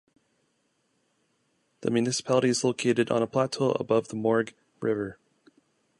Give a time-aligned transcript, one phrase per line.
[1.81, 5.19] The municipality is located on a plateau above the Morges river.